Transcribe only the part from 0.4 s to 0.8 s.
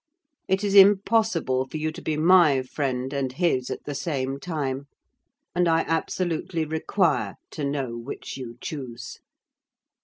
It is